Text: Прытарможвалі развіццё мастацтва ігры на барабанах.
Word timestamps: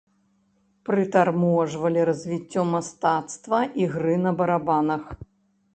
Прытарможвалі 0.89 2.07
развіццё 2.11 2.61
мастацтва 2.73 3.61
ігры 3.87 4.15
на 4.25 4.31
барабанах. 4.43 5.03